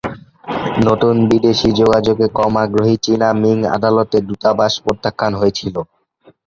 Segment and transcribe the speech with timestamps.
[0.87, 5.75] নতুন বিদেশী যোগাযোগে কম আগ্রহী চীনা মিং আদালতে দূতাবাস প্রত্যাখ্যাত হয়েছিল।